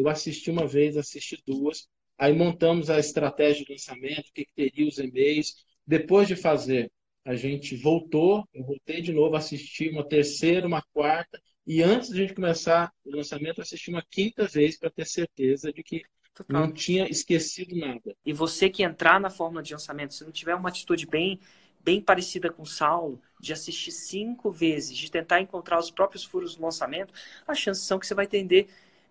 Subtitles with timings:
[0.00, 1.88] Eu assisti uma vez, assisti duas.
[2.16, 5.64] Aí montamos a estratégia de lançamento, o que, que teria os e-mails.
[5.86, 6.90] Depois de fazer,
[7.24, 12.14] a gente voltou, eu voltei de novo, assisti uma terceira, uma quarta, e antes de
[12.14, 16.02] a gente começar o lançamento, assisti uma quinta vez para ter certeza de que
[16.34, 16.62] Total.
[16.62, 18.16] não tinha esquecido nada.
[18.24, 21.38] E você que entrar na fórmula de lançamento, se não tiver uma atitude bem,
[21.84, 26.54] bem parecida com o Saulo, de assistir cinco vezes, de tentar encontrar os próprios furos
[26.54, 27.12] do lançamento,
[27.46, 28.68] as chances são que você vai tender,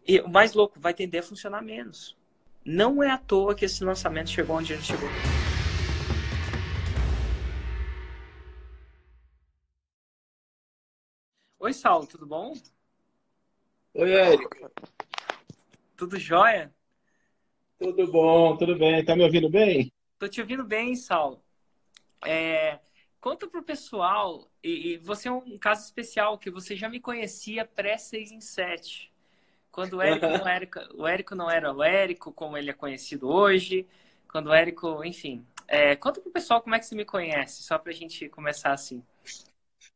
[0.08, 2.16] e o mais louco, vai tender a funcionar menos.
[2.64, 5.10] Não é à toa que esse lançamento chegou onde ele chegou.
[11.60, 12.54] Oi, Saulo, tudo bom?
[13.94, 14.72] Oi, Érico.
[15.98, 16.74] Tudo jóia?
[17.78, 19.04] Tudo bom, tudo bem.
[19.04, 19.92] Tá me ouvindo bem?
[20.18, 21.44] Tô te ouvindo bem, Saulo.
[22.26, 22.80] É,
[23.20, 27.66] conta pro pessoal, e, e, você é um caso especial, que você já me conhecia
[27.66, 29.12] pré-6 em 7
[29.78, 33.30] quando o Érico não era o Érico não era o Érico como ele é conhecido
[33.30, 33.86] hoje,
[34.28, 35.46] quando o Érico, enfim.
[35.68, 39.04] É, conta pro pessoal como é que você me conhece, só pra gente começar assim.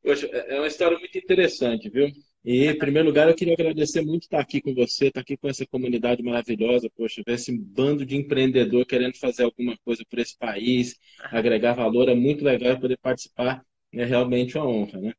[0.04, 2.12] Poxa, é, é uma história muito interessante, viu?
[2.46, 5.50] E, em primeiro lugar, eu queria agradecer muito estar aqui com você, estar aqui com
[5.50, 6.88] essa comunidade maravilhosa.
[6.96, 12.08] Poxa, ver esse bando de empreendedor querendo fazer alguma coisa por esse país, agregar valor,
[12.08, 13.66] é muito legal poder participar.
[13.92, 15.14] É realmente uma honra, né?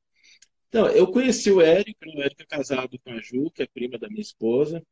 [0.72, 3.98] Então, eu conheci o Érico, o Érico é casado com a Ju, que é prima
[3.98, 4.82] da minha esposa,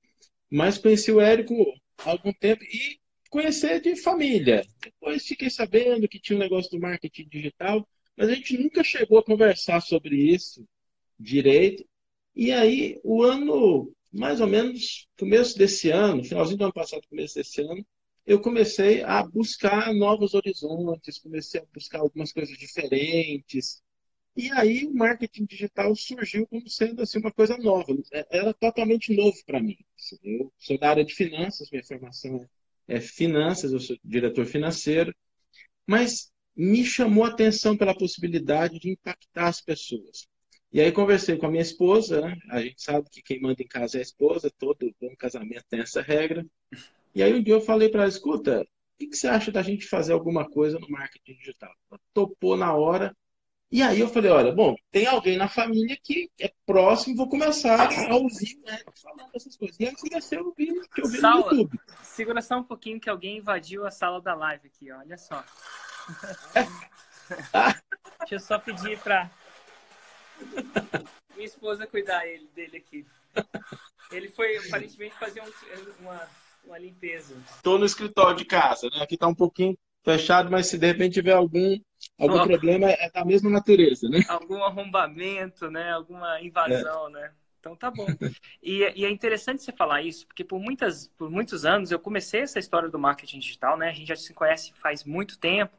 [0.51, 1.55] mas conheci o Érico
[1.97, 3.01] há algum tempo e
[3.31, 4.63] conhecer de família.
[4.79, 9.21] Depois fiquei sabendo que tinha um negócio do marketing digital, mas a gente nunca chegou
[9.21, 10.69] a conversar sobre isso
[11.19, 11.83] direito.
[12.37, 17.37] E aí, o ano, mais ou menos, começo desse ano, finalzinho do ano passado, começo
[17.37, 17.87] desse ano,
[18.27, 23.83] eu comecei a buscar novos horizontes, comecei a buscar algumas coisas diferentes,
[24.37, 27.93] e aí o marketing digital surgiu como sendo assim, uma coisa nova.
[28.13, 29.77] É, era totalmente novo para mim.
[30.23, 32.49] Eu sou da área de finanças, minha formação
[32.89, 35.15] é finanças, eu sou diretor financeiro,
[35.87, 40.29] mas me chamou a atenção pela possibilidade de impactar as pessoas.
[40.73, 42.37] E aí conversei com a minha esposa, né?
[42.49, 45.81] a gente sabe que quem manda em casa é a esposa, todo bom casamento tem
[45.81, 46.47] essa regra.
[47.15, 48.67] E aí um dia eu falei para ela, escuta, o
[48.99, 51.75] que, que, você acha da gente fazer alguma coisa no marketing digital?
[51.91, 53.17] Ela topou na hora,
[53.73, 57.89] e aí eu falei, olha, bom, tem alguém na família que é próximo, vou começar
[57.89, 59.79] a ouvir né, falando essas coisas.
[59.79, 61.81] E aí comecei a ouvir, que ouvir no YouTube.
[62.03, 65.45] Segura só um pouquinho que alguém invadiu a sala da live aqui, olha só.
[68.19, 69.31] Deixa eu só pedir para
[71.35, 73.07] minha esposa cuidar ele, dele aqui.
[74.11, 76.29] Ele foi aparentemente fazer um, uma,
[76.65, 77.37] uma limpeza.
[77.55, 79.03] Estou no escritório de casa, né?
[79.03, 81.79] Aqui está um pouquinho fechado, mas se de repente tiver algum
[82.21, 84.21] algum problema é da mesma natureza, né?
[84.29, 85.93] Algum arrombamento, né?
[85.93, 87.13] Alguma invasão, é.
[87.13, 87.33] né?
[87.61, 88.07] Então tá bom.
[88.63, 92.41] E, e, é interessante você falar isso, porque por, muitas, por muitos anos eu comecei
[92.41, 93.89] essa história do marketing digital, né?
[93.89, 95.77] A gente já se conhece faz muito tempo,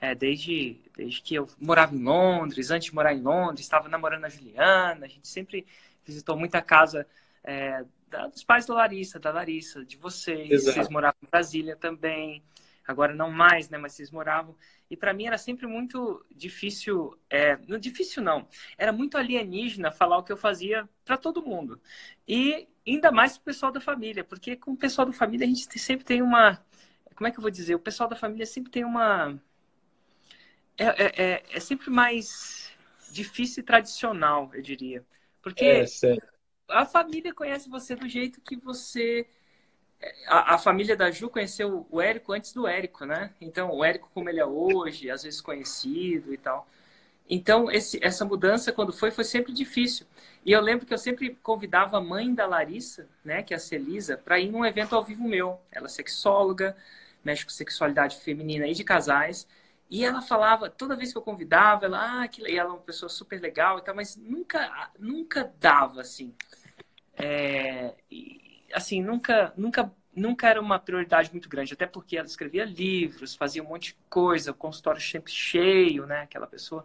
[0.00, 4.24] é, desde, desde que eu morava em Londres, antes de morar em Londres, estava namorando
[4.24, 5.66] a Juliana, a gente sempre
[6.04, 7.06] visitou muita casa
[7.44, 10.74] é, da, dos pais da Larissa, da Larissa, de vocês, Exato.
[10.74, 12.42] vocês moravam em Brasília também
[12.90, 13.78] agora não mais, né?
[13.78, 14.54] Mas vocês moravam.
[14.90, 20.18] E para mim era sempre muito difícil, é, não difícil não, era muito alienígena falar
[20.18, 21.80] o que eu fazia para todo mundo.
[22.26, 25.48] E ainda mais para o pessoal da família, porque com o pessoal da família a
[25.48, 26.62] gente sempre tem uma,
[27.14, 27.74] como é que eu vou dizer?
[27.74, 29.40] O pessoal da família sempre tem uma,
[30.76, 32.72] é, é, é, é sempre mais
[33.12, 35.04] difícil e tradicional, eu diria,
[35.42, 35.84] porque é,
[36.68, 39.28] a família conhece você do jeito que você
[40.26, 43.32] a, a, família da Ju conheceu o Érico antes do Érico, né?
[43.40, 46.66] Então, o Érico como ele é hoje, às vezes conhecido e tal.
[47.28, 50.06] Então, esse, essa mudança, quando foi, foi sempre difícil.
[50.44, 53.60] E eu lembro que eu sempre convidava a mãe da Larissa, né, que é a
[53.60, 55.60] Celisa, para ir num evento ao vivo meu.
[55.70, 56.76] Ela é sexóloga,
[57.24, 59.46] mexe com sexualidade feminina e de casais.
[59.88, 63.08] E ela falava, toda vez que eu convidava, ela, ah, que ela é uma pessoa
[63.08, 66.34] super legal e tal, mas nunca, nunca dava, assim.
[67.16, 67.94] É,
[68.72, 73.62] assim, nunca, nunca, nunca era uma prioridade muito grande, até porque ela escrevia livros, fazia
[73.62, 76.22] um monte de coisa, o consultório sempre cheio, né?
[76.22, 76.84] Aquela pessoa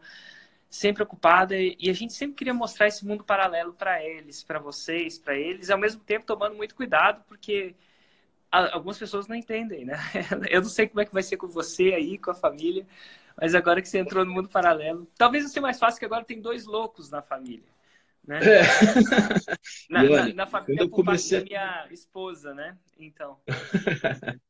[0.70, 5.18] sempre ocupada e a gente sempre queria mostrar esse mundo paralelo para eles, para vocês,
[5.18, 7.76] para eles, ao mesmo tempo tomando muito cuidado, porque
[8.52, 9.96] algumas pessoas não entendem, né?
[10.50, 12.86] Eu não sei como é que vai ser com você aí, com a família,
[13.38, 16.42] mas agora que você entrou no mundo paralelo, talvez seja mais fácil que agora tem
[16.42, 17.75] dois loucos na família
[18.28, 18.40] né?
[18.44, 18.62] É.
[19.90, 21.40] Na, na, na, família por comecei...
[21.40, 22.78] parte da minha esposa, né?
[22.98, 23.40] Então.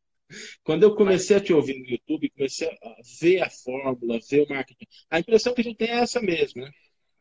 [0.64, 4.50] quando eu comecei a te ouvir no YouTube, comecei a ver a fórmula, ver o
[4.50, 6.72] marketing, a impressão que a gente tem é essa mesmo, né?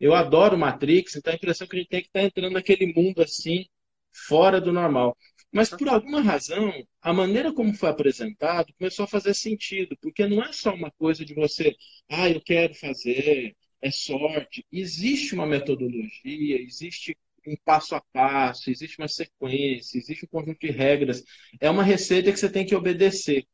[0.00, 2.52] Eu adoro Matrix, então a impressão que a gente tem é que estar tá entrando
[2.52, 3.66] naquele mundo assim,
[4.12, 5.16] fora do normal.
[5.52, 10.42] Mas por alguma razão, a maneira como foi apresentado começou a fazer sentido, porque não
[10.42, 11.76] é só uma coisa de você,
[12.08, 13.54] ah, eu quero fazer,
[13.84, 14.66] é sorte.
[14.72, 17.16] Existe uma metodologia, existe
[17.46, 21.22] um passo a passo, existe uma sequência, existe um conjunto de regras.
[21.60, 23.46] É uma receita que você tem que obedecer.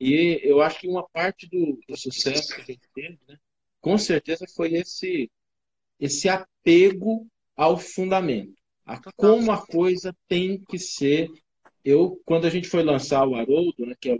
[0.00, 3.36] E eu acho que uma parte do, do sucesso que a gente teve, né,
[3.78, 5.30] com certeza, foi esse,
[6.00, 8.54] esse apego ao fundamento,
[8.86, 11.28] a como a coisa tem que ser.
[11.84, 14.18] Eu, quando a gente foi lançar o Haroldo, né, que é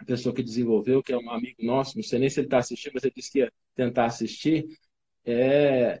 [0.00, 2.58] a pessoa que desenvolveu, que é um amigo nosso, não sei nem se ele está
[2.58, 4.66] assistindo, mas ele disse que ia tentar assistir.
[5.30, 6.00] É,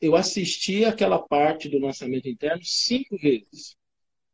[0.00, 3.76] eu assisti aquela parte do lançamento interno cinco vezes.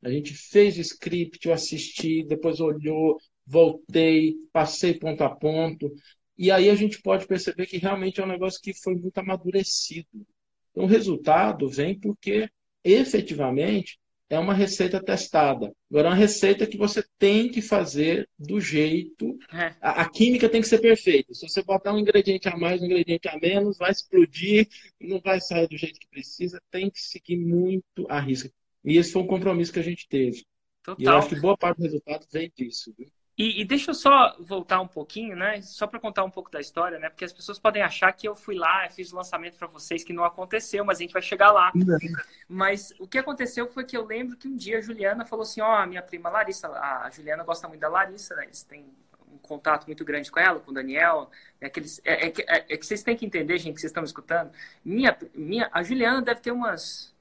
[0.02, 5.92] A gente fez script, eu assisti, depois olhou, voltei, passei ponto a ponto.
[6.38, 10.26] E aí a gente pode perceber que realmente é um negócio que foi muito amadurecido.
[10.70, 12.50] Então, o resultado vem porque,
[12.84, 13.98] efetivamente,
[14.32, 15.70] é uma receita testada.
[15.90, 19.36] Agora, é uma receita que você tem que fazer do jeito.
[19.52, 19.76] É.
[19.78, 21.34] A, a, química tem que ser perfeita.
[21.34, 24.66] Se você botar um ingrediente a mais, um ingrediente a menos, vai explodir,
[24.98, 26.62] não vai sair do jeito que precisa.
[26.70, 28.50] Tem que seguir muito a risca.
[28.82, 30.46] E esse foi um compromisso que a gente teve.
[30.82, 30.96] Total.
[30.98, 32.90] E eu acho que boa parte do resultado vem disso.
[32.98, 33.08] Viu?
[33.36, 35.62] E, e, deixa eu só voltar um pouquinho, né?
[35.62, 37.08] Só para contar um pouco da história, né?
[37.08, 40.12] Porque as pessoas podem achar que eu fui lá, fiz o lançamento para vocês, que
[40.12, 41.72] não aconteceu, mas a gente vai chegar lá.
[41.74, 41.98] Não.
[42.46, 45.62] Mas o que aconteceu foi que eu lembro que um dia a Juliana falou assim:
[45.62, 48.44] Ó, oh, minha prima Larissa, a Juliana gosta muito da Larissa, né?
[48.44, 48.84] Eles têm
[49.32, 51.30] um contato muito grande com ela, com o Daniel.
[51.58, 53.90] É que, eles, é, é, é, é que vocês têm que entender, gente, que vocês
[53.90, 54.52] estão me escutando.
[54.84, 57.14] Minha, minha, a Juliana deve ter umas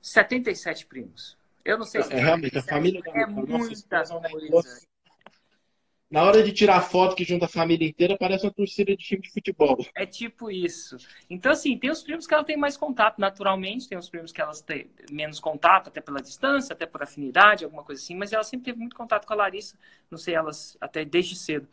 [0.00, 1.36] 77 primos.
[1.64, 2.12] Eu não sei se.
[2.12, 4.91] É, realmente, a família é muita coisa.
[6.12, 9.22] Na hora de tirar foto que junta a família inteira, parece uma torcida de time
[9.22, 9.78] de futebol.
[9.94, 10.98] É tipo isso.
[11.30, 14.38] Então, assim, tem os primos que ela tem mais contato naturalmente, tem os primos que
[14.38, 18.44] elas têm menos contato, até pela distância, até por afinidade, alguma coisa assim, mas ela
[18.44, 19.74] sempre teve muito contato com a Larissa,
[20.10, 21.66] não sei, elas até desde cedo.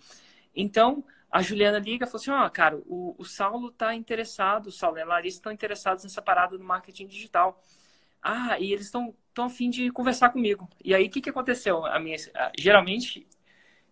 [0.56, 4.68] Então, a Juliana liga e falou assim: Ó, oh, cara, o, o Saulo tá interessado,
[4.68, 7.62] o Saulo e a Larissa estão interessados nessa parada do marketing digital.
[8.22, 10.70] Ah, e eles estão tão a fim de conversar comigo.
[10.82, 11.86] E aí, o que, que aconteceu?
[11.86, 12.16] A minha,
[12.58, 13.28] geralmente,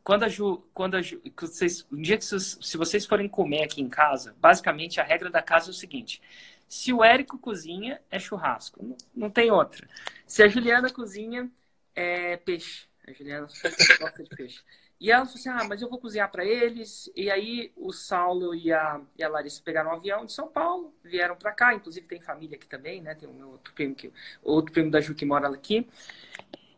[0.08, 3.64] quando a Ju, quando a Ju, vocês, um dia que vocês, se vocês forem comer
[3.64, 6.22] aqui em casa, basicamente a regra da casa é o seguinte:
[6.66, 9.86] se o Érico cozinha, é churrasco, não, não tem outra.
[10.26, 11.52] Se a Juliana cozinha,
[11.94, 12.88] é peixe.
[13.06, 13.48] A Juliana
[14.00, 14.64] gosta de peixe.
[14.98, 17.12] E ela falou assim: ah, mas eu vou cozinhar para eles.
[17.14, 20.96] E aí o Saulo e a, e a Larissa pegaram um avião de São Paulo,
[21.04, 21.74] vieram para cá.
[21.74, 23.14] Inclusive tem família aqui também, né?
[23.14, 25.86] Tem o outro primo, que, outro primo da Ju que mora aqui.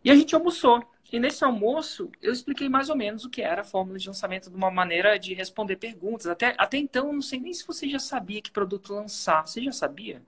[0.03, 0.83] E a gente almoçou.
[1.11, 4.49] E nesse almoço, eu expliquei mais ou menos o que era a fórmula de lançamento
[4.49, 6.27] de uma maneira de responder perguntas.
[6.27, 9.47] Até, até então, eu não sei nem se você já sabia que produto lançar.
[9.47, 10.21] Você já sabia?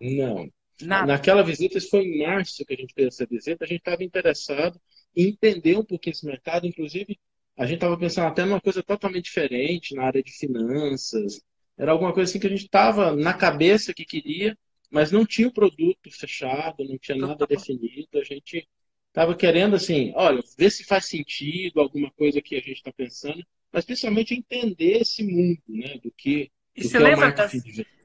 [0.00, 0.50] Não.
[0.80, 1.06] Nada.
[1.06, 4.04] Naquela visita, isso foi em março que a gente fez essa visita, a gente estava
[4.04, 4.78] interessado
[5.14, 6.66] em entender um pouquinho esse mercado.
[6.66, 7.18] Inclusive,
[7.56, 11.40] a gente estava pensando até numa coisa totalmente diferente na área de finanças.
[11.78, 14.56] Era alguma coisa assim que a gente estava na cabeça que queria,
[14.90, 18.18] mas não tinha o produto fechado, não tinha nada definido.
[18.18, 18.68] A gente
[19.16, 23.42] estava querendo, assim, olha, ver se faz sentido alguma coisa que a gente está pensando,
[23.72, 27.52] mas principalmente entender esse mundo, né, do que, e do você, que lembra é das,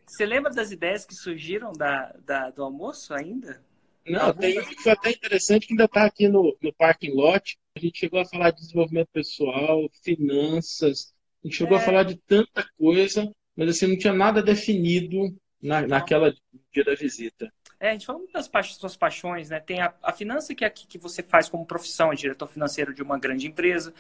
[0.08, 3.62] você lembra das ideias que surgiram da, da do almoço ainda?
[4.08, 7.60] Não, tem um que foi até interessante que ainda está aqui no, no parking lot.
[7.76, 11.14] A gente chegou a falar de desenvolvimento pessoal, finanças,
[11.44, 11.82] a gente chegou é...
[11.82, 16.34] a falar de tanta coisa, mas assim, não tinha nada definido na, naquela
[16.74, 17.52] dia da visita.
[17.82, 19.60] É, a gente falou das pa suas paixões, né?
[19.60, 22.94] Tem a, a finança que é aqui que você faz como profissão, é diretor financeiro
[22.94, 23.92] de uma grande empresa.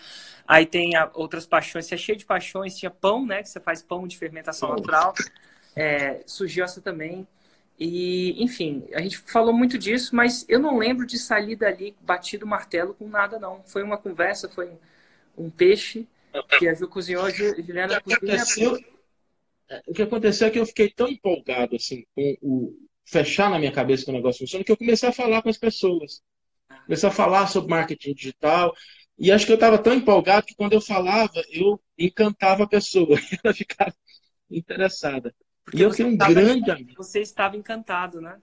[0.47, 3.41] Aí tem a, outras paixões, você é cheio de paixões, tinha pão, né?
[3.41, 5.15] Que você faz pão de fermentação natural.
[5.75, 7.27] É, surgiu essa também.
[7.79, 12.45] E, enfim, a gente falou muito disso, mas eu não lembro de sair dali batido
[12.45, 13.63] martelo com nada, não.
[13.65, 14.77] Foi uma conversa, foi um,
[15.45, 16.07] um peixe
[16.59, 18.79] que a Ju cozinhou, a Juliana cozinhou.
[19.67, 23.60] É, o que aconteceu é que eu fiquei tão empolgado assim com o, fechar na
[23.60, 26.22] minha cabeça que o negócio funciona, que eu comecei a falar com as pessoas.
[26.86, 28.74] Comecei a falar sobre marketing digital.
[29.17, 33.17] E acho que eu estava tão empolgado que quando eu falava, eu encantava a pessoa.
[33.43, 33.93] Ela ficava
[34.50, 35.34] interessada.
[35.63, 36.93] Porque e eu tenho um grande amigo.
[36.98, 38.39] Você estava encantado, né?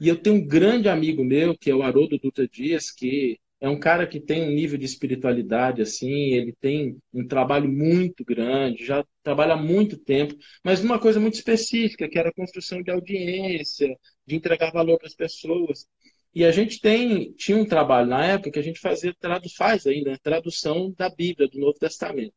[0.00, 3.68] E eu tenho um grande amigo meu, que é o Haroldo Dutra Dias, que é
[3.68, 8.84] um cara que tem um nível de espiritualidade assim, ele tem um trabalho muito grande,
[8.84, 12.90] já trabalha há muito tempo, mas numa coisa muito específica, que era a construção de
[12.90, 13.88] audiência,
[14.26, 15.88] de entregar valor para as pessoas.
[16.34, 19.86] E a gente tem tinha um trabalho na época que a gente fazia tradu, faz
[19.86, 22.34] ainda, né, tradução da Bíblia, do Novo Testamento.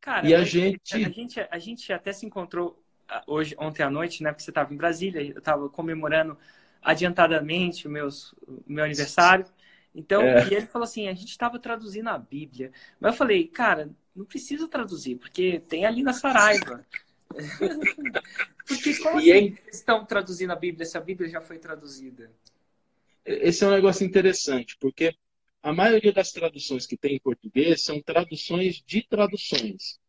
[0.00, 0.94] Cara, e a, gente...
[0.94, 4.52] a gente a gente até se encontrou ah, hoje ontem à noite, né, porque você
[4.52, 6.38] estava em Brasília, eu estava comemorando
[6.80, 9.44] adiantadamente o, meus, o meu aniversário.
[9.94, 10.48] Então, é.
[10.48, 12.72] e ele falou assim: a gente estava traduzindo a Bíblia.
[12.98, 16.84] Mas eu falei, cara, não precisa traduzir, porque tem ali na Saraiva.
[18.66, 22.30] porque como e assim estão traduzindo a Bíblia se a Bíblia já foi traduzida?
[23.24, 25.14] Esse é um negócio interessante, porque
[25.62, 30.00] a maioria das traduções que tem em português são traduções de traduções.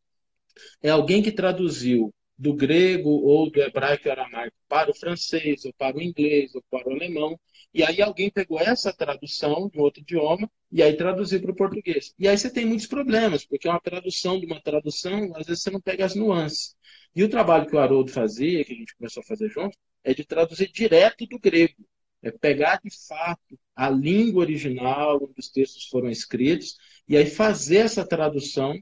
[0.81, 5.97] É alguém que traduziu do grego ou do hebraico aramaico para o francês, ou para
[5.97, 7.39] o inglês, ou para o alemão,
[7.73, 12.13] e aí alguém pegou essa tradução de outro idioma e aí traduziu para o português.
[12.19, 15.63] E aí você tem muitos problemas, porque é uma tradução de uma tradução, às vezes
[15.63, 16.75] você não pega as nuances.
[17.15, 20.13] E o trabalho que o Haroldo fazia, que a gente começou a fazer junto, é
[20.13, 21.85] de traduzir direto do grego.
[22.21, 27.77] É pegar de fato a língua original onde os textos foram escritos e aí fazer
[27.77, 28.73] essa tradução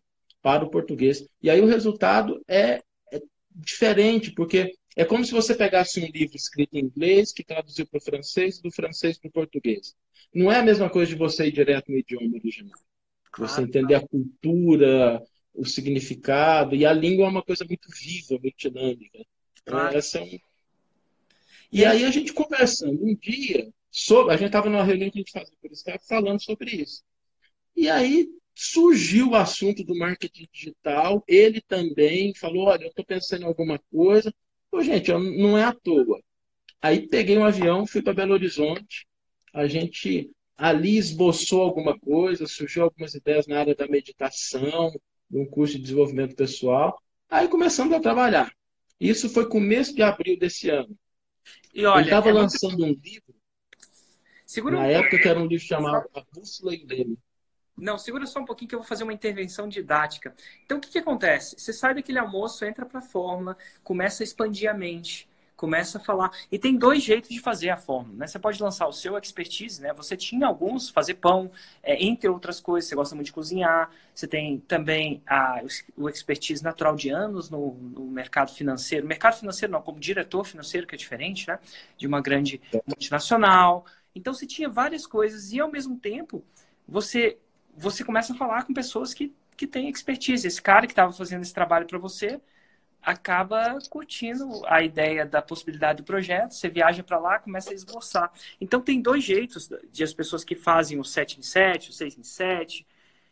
[0.42, 1.26] para o português.
[1.42, 2.82] E aí o resultado é
[3.56, 7.98] diferente, porque é como se você pegasse um livro escrito em inglês que traduziu para
[7.98, 9.96] o francês e do francês para o português.
[10.34, 12.80] Não é a mesma coisa de você ir direto no idioma original.
[13.32, 18.40] Claro, você entender a cultura, o significado, e a língua é uma coisa muito viva,
[18.42, 19.20] muito dinâmica.
[19.62, 19.98] Então, claro.
[19.98, 20.40] Essa é um...
[21.72, 24.34] E aí a gente conversando um dia sobre.
[24.34, 27.02] A gente estava numa reunião que a gente fazia por Skype falando sobre isso.
[27.76, 31.24] E aí surgiu o assunto do marketing digital.
[31.28, 34.34] Ele também falou: olha, eu estou pensando em alguma coisa.
[34.70, 36.22] Pô, gente, não é à toa.
[36.82, 39.06] Aí peguei um avião, fui para Belo Horizonte.
[39.54, 44.92] A gente ali esboçou alguma coisa, surgiu algumas ideias na área da meditação,
[45.32, 47.02] um curso de desenvolvimento pessoal.
[47.30, 48.52] Aí começamos a trabalhar.
[49.00, 50.96] Isso foi começo de abril desse ano.
[51.74, 53.00] E olha, Ele estava é lançando muito...
[53.00, 53.36] um livro.
[54.46, 54.90] Segura na um...
[54.90, 57.18] época que era um livro chamado A Bússola Leme.
[57.82, 60.34] Não, segura só um pouquinho que eu vou fazer uma intervenção didática.
[60.64, 61.56] Então, o que, que acontece?
[61.58, 65.30] Você sai daquele almoço, entra para a fórmula, começa a expandir a mente
[65.62, 66.32] começa a falar.
[66.52, 68.28] E tem dois jeitos de fazer a fórmula, né?
[68.28, 69.94] Você pode lançar o seu expertise, né?
[69.94, 71.52] Você tinha alguns, fazer pão,
[71.84, 75.62] é, entre outras coisas, você gosta muito de cozinhar, você tem também a,
[75.96, 79.06] o expertise natural de anos no, no mercado financeiro.
[79.06, 81.60] Mercado financeiro não, como diretor financeiro, que é diferente, né?
[81.96, 83.86] De uma grande multinacional.
[84.16, 86.44] Então, você tinha várias coisas e, ao mesmo tempo,
[86.88, 87.38] você,
[87.76, 90.48] você começa a falar com pessoas que, que têm expertise.
[90.48, 92.40] Esse cara que estava fazendo esse trabalho para você
[93.02, 98.32] acaba curtindo a ideia da possibilidade do projeto, você viaja para lá, começa a esboçar.
[98.60, 102.18] Então tem dois jeitos de as pessoas que fazem o 7 em 7, o 6
[102.20, 102.88] em 7.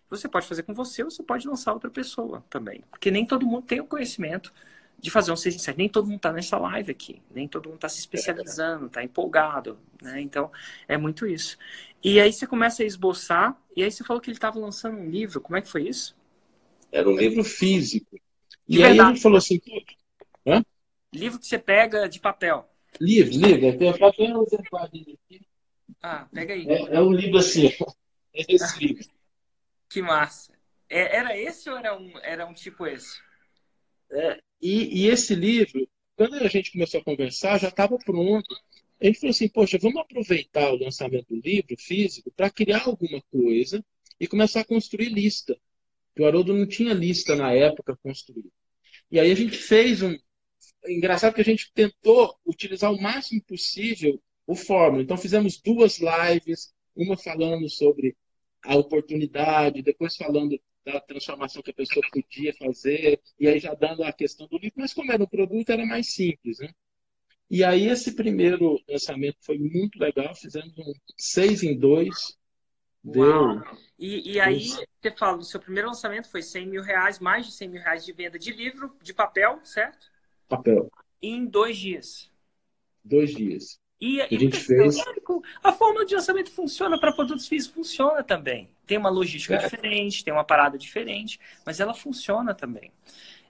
[0.10, 2.84] Você pode fazer com você ou você pode lançar outra pessoa também.
[2.90, 4.52] Porque nem todo mundo tem o conhecimento
[4.98, 5.78] de fazer um 6 em 7.
[5.78, 7.22] Nem todo mundo está nessa live aqui.
[7.30, 9.80] Nem todo mundo está se especializando, está empolgado.
[10.02, 10.20] Né?
[10.22, 10.52] Então,
[10.88, 11.58] é muito isso.
[12.04, 15.10] E aí você começa a esboçar, e aí você falou que ele estava lançando um
[15.10, 15.42] livro.
[15.42, 16.16] Como é que foi isso?
[16.92, 18.20] Era um livro físico.
[18.68, 19.02] De e verdade.
[19.02, 19.60] aí gente falou assim,
[20.46, 20.64] Hã?
[21.14, 22.70] livro que você pega de papel.
[23.00, 23.78] Livro, livro.
[23.78, 25.42] Tem papel aqui.
[26.02, 26.68] Ah, pega aí.
[26.68, 27.68] É, é um livro assim.
[28.34, 29.06] É esse livro.
[29.90, 30.54] Que massa.
[30.90, 33.20] É, era esse ou era um, era um tipo esse?
[34.12, 38.56] É, e, e esse livro, quando a gente começou a conversar, já estava pronto.
[39.02, 43.22] A gente falou assim, poxa, vamos aproveitar o lançamento do livro físico para criar alguma
[43.32, 43.84] coisa
[44.20, 45.58] e começar a construir lista.
[46.18, 48.50] O Haroldo não tinha lista na época construída.
[49.10, 50.18] E aí a gente fez um.
[50.86, 55.04] Engraçado que a gente tentou utilizar o máximo possível o fórmula.
[55.04, 58.18] Então fizemos duas lives, uma falando sobre
[58.64, 64.04] a oportunidade, depois falando da transformação que a pessoa podia fazer, e aí já dando
[64.04, 66.74] a questão do livro, mas como era um produto, era mais simples, né?
[67.50, 72.38] E aí esse primeiro lançamento foi muito legal, fizemos um seis em dois,
[73.04, 73.62] deu...
[73.98, 74.66] E, e aí,
[75.02, 78.06] você fala, o seu primeiro lançamento foi 100 mil reais, mais de 100 mil reais
[78.06, 80.08] de venda de livro, de papel, certo?
[80.48, 80.90] Papel.
[81.22, 82.32] Em dois dias.
[83.04, 83.80] Dois dias.
[84.00, 84.96] E, a gente fez...
[85.62, 88.70] a fórmula de lançamento funciona para produtos físicos, funciona também.
[88.86, 89.58] Tem uma logística é.
[89.58, 92.94] diferente, tem uma parada diferente, mas ela funciona também.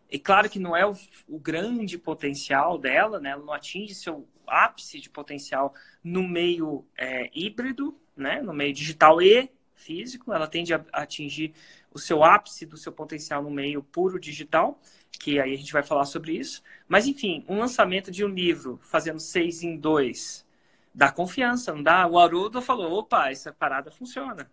[0.09, 0.95] E claro que não é o,
[1.27, 3.31] o, grande potencial dela, né?
[3.31, 5.73] Ela não atinge seu ápice de potencial
[6.03, 8.41] no meio é, híbrido, né?
[8.41, 11.53] No meio digital e físico, ela tende a atingir
[11.91, 14.79] o seu ápice do seu potencial no meio puro digital,
[15.11, 16.61] que aí a gente vai falar sobre isso.
[16.87, 20.45] Mas, enfim, um lançamento de um livro fazendo seis em dois
[20.93, 22.05] dá confiança, não dá?
[22.07, 24.49] O Haroldo falou: opa, essa parada funciona.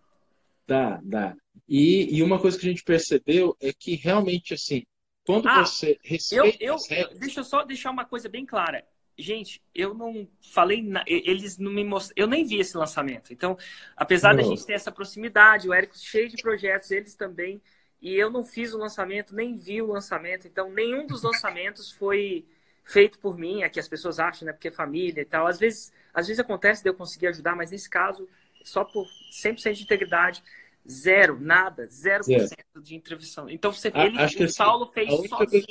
[0.65, 1.35] Dá, dá.
[1.67, 4.83] E, e uma coisa que a gente percebeu é que realmente, assim,
[5.27, 6.57] quando ah, você respeita.
[6.59, 8.83] Eu, eu, deixa eu só deixar uma coisa bem clara
[9.17, 11.03] gente, eu não falei, na...
[11.07, 13.33] eles não me mostraram, eu nem vi esse lançamento.
[13.33, 13.57] Então,
[13.95, 17.59] apesar da gente ter essa proximidade, o Érico cheio de projetos, eles também,
[17.99, 20.47] e eu não fiz o lançamento, nem vi o lançamento.
[20.47, 22.45] Então, nenhum dos lançamentos foi
[22.83, 25.47] feito por mim, é que as pessoas acham, né, porque é família e tal.
[25.47, 28.29] Às vezes, às vezes acontece de eu conseguir ajudar, mas nesse caso,
[28.63, 30.43] só por 100% de integridade,
[30.89, 32.47] zero, nada, 0% zero.
[32.81, 33.49] de intervenção.
[33.49, 35.65] Então, você, ele, Acho que o assim, Saulo fez sozinho.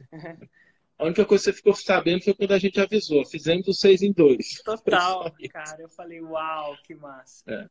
[0.98, 3.24] A única coisa que você ficou sabendo foi quando a gente avisou.
[3.24, 4.62] Fizemos o seis em dois.
[4.64, 5.82] Total, cara.
[5.82, 7.42] Eu falei, uau, que massa.
[7.48, 7.68] É.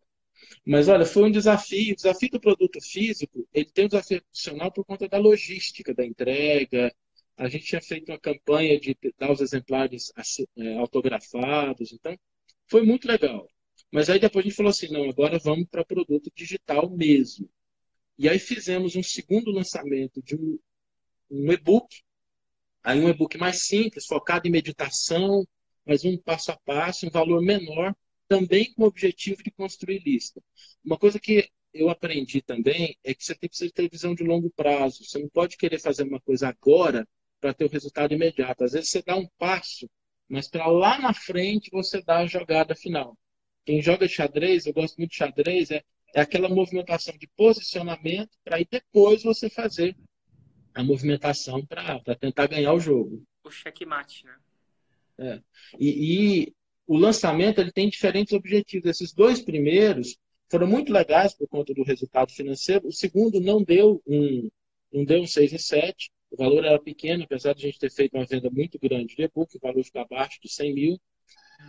[0.66, 1.94] Mas olha, foi um desafio.
[1.94, 6.06] O desafio do produto físico, ele tem um desafio adicional por conta da logística, da
[6.06, 6.94] entrega.
[7.38, 10.12] A gente tinha feito uma campanha de dar os exemplares
[10.58, 11.94] é, autografados.
[11.94, 12.18] Então,
[12.68, 13.48] foi muito legal.
[13.92, 17.50] Mas aí depois a gente falou assim, não, agora vamos para produto digital mesmo.
[18.18, 20.60] E aí fizemos um segundo lançamento de um,
[21.30, 21.88] um e-book
[22.84, 25.48] Aí um e-book mais simples, focado em meditação,
[25.86, 27.96] mas um passo a passo, um valor menor,
[28.28, 30.42] também com o objetivo de construir lista.
[30.84, 34.50] Uma coisa que eu aprendi também é que você tem que ter visão de longo
[34.52, 35.04] prazo.
[35.04, 37.08] Você não pode querer fazer uma coisa agora
[37.40, 38.64] para ter o resultado imediato.
[38.64, 39.90] Às vezes você dá um passo,
[40.28, 43.18] mas para lá na frente você dá a jogada final.
[43.72, 45.82] Quem joga xadrez, eu gosto muito de xadrez, é,
[46.14, 49.96] é aquela movimentação de posicionamento para aí depois você fazer
[50.76, 53.24] a movimentação para tentar ganhar o jogo.
[53.46, 54.36] O checkmate, né?
[55.20, 55.42] É.
[55.80, 55.88] E,
[56.50, 56.54] e,
[56.86, 58.90] o lançamento ele tem diferentes objetivos.
[58.90, 60.18] Esses dois primeiros
[60.50, 62.90] foram muito legais por conta do resultado financeiro.
[62.90, 64.50] O segundo não deu um,
[64.92, 66.12] não deu um 6 em 7.
[66.30, 69.24] O valor era pequeno, apesar de a gente ter feito uma venda muito grande de
[69.24, 71.02] e-book, o valor ficou abaixo de 100 mil.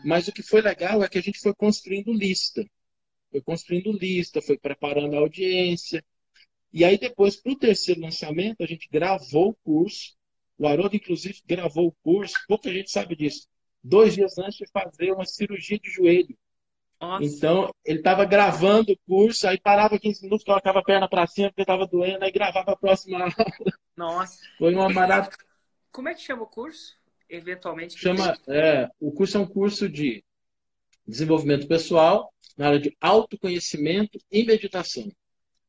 [0.05, 2.65] Mas o que foi legal é que a gente foi construindo lista.
[3.31, 6.05] Foi construindo lista, foi preparando a audiência,
[6.73, 10.15] e aí, depois, para o terceiro lançamento, a gente gravou o curso.
[10.57, 12.35] O Haroldo, inclusive, gravou o curso.
[12.49, 13.47] Pouca gente sabe disso.
[13.85, 16.37] Dois dias antes de fazer uma cirurgia de joelho.
[16.99, 17.25] Nossa.
[17.25, 21.49] Então, ele estava gravando o curso, aí parava 15 minutos, colocava a perna para cima
[21.49, 23.35] porque estava doendo, aí gravava a próxima aula.
[23.97, 24.39] Nossa.
[24.57, 25.37] Foi uma maratona.
[25.91, 26.97] Como é que chama o curso?
[27.33, 27.99] Eventualmente.
[27.99, 30.23] Chama, é, o curso é um curso de
[31.07, 35.11] desenvolvimento pessoal na área de autoconhecimento e meditação.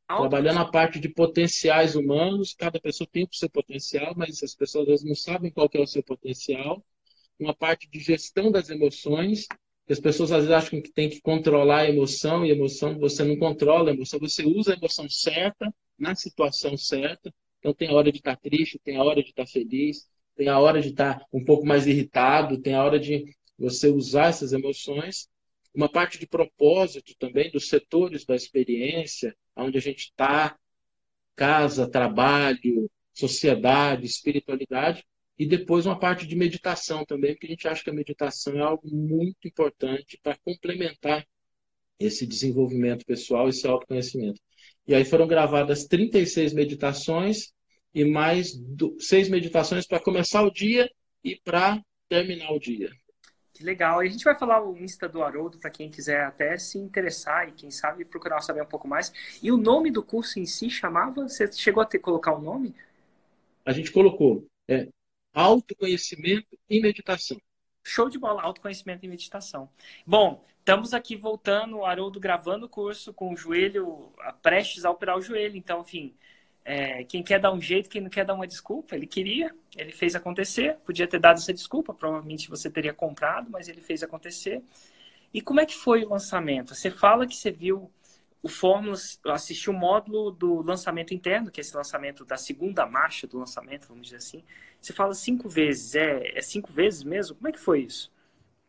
[0.06, 4.84] Trabalhando a parte de potenciais humanos, cada pessoa tem o seu potencial, mas as pessoas
[4.84, 6.86] às vezes não sabem qual é o seu potencial.
[7.40, 9.48] Uma parte de gestão das emoções,
[9.90, 13.24] as pessoas às vezes acham que tem que controlar a emoção, e a emoção você
[13.24, 17.34] não controla a emoção, você usa a emoção certa, na situação certa.
[17.60, 20.60] Então tem a hora de estar triste, tem a hora de estar feliz, tem a
[20.60, 23.26] hora de estar um pouco mais irritado, tem a hora de
[23.58, 25.30] você usar essas emoções
[25.74, 30.56] uma parte de propósito também dos setores da experiência, onde a gente está,
[31.36, 35.04] casa, trabalho, sociedade, espiritualidade,
[35.38, 38.62] e depois uma parte de meditação também, porque a gente acha que a meditação é
[38.62, 41.26] algo muito importante para complementar
[42.00, 44.40] esse desenvolvimento pessoal, esse autoconhecimento.
[44.88, 47.52] E aí foram gravadas 36 meditações
[47.94, 48.54] e mais
[49.00, 50.90] seis meditações para começar o dia
[51.24, 52.92] e para terminar o dia.
[53.54, 54.04] Que legal.
[54.04, 57.48] E a gente vai falar o Insta do Haroldo para quem quiser até se interessar
[57.48, 59.14] e quem sabe procurar saber um pouco mais.
[59.44, 61.28] E o nome do curso em si chamava?
[61.28, 62.76] Você chegou a ter colocar o um nome?
[63.64, 64.88] A gente colocou é,
[65.34, 67.38] autoconhecimento e meditação.
[67.84, 69.70] Show de bola, autoconhecimento e meditação.
[70.06, 75.18] Bom, estamos aqui voltando, o Haroldo gravando o curso com o joelho prestes a operar
[75.18, 75.56] o joelho.
[75.56, 76.16] Então, enfim,
[76.66, 79.92] é, quem quer dar um jeito, quem não quer dar uma desculpa, ele queria, ele
[79.92, 80.78] fez acontecer.
[80.86, 84.62] Podia ter dado essa desculpa, provavelmente você teria comprado, mas ele fez acontecer.
[85.34, 86.74] E como é que foi o lançamento?
[86.74, 87.92] Você fala que você viu
[88.42, 88.98] o Fórmula,
[89.28, 93.88] assistiu o módulo do lançamento interno, que é esse lançamento da segunda marcha do lançamento,
[93.88, 94.44] vamos dizer assim.
[94.80, 97.36] Você fala cinco vezes, é, é cinco vezes mesmo?
[97.38, 98.12] Como é que foi isso?